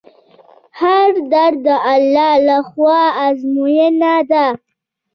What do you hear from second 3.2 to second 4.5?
ازموینه ده.